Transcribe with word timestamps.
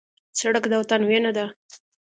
سړک 0.39 0.63
د 0.69 0.73
وطن 0.81 1.01
وینه 1.09 1.31
ده. 1.37 1.45